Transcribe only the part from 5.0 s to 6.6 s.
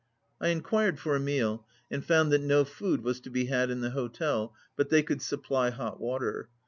could supply hot water.